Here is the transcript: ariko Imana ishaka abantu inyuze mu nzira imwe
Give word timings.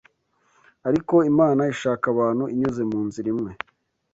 ariko 0.87 1.15
Imana 1.31 1.61
ishaka 1.73 2.05
abantu 2.13 2.43
inyuze 2.53 2.81
mu 2.89 2.99
nzira 3.07 3.27
imwe 3.33 3.51